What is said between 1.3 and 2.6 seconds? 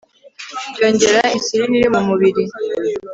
insulin iri mu mubiri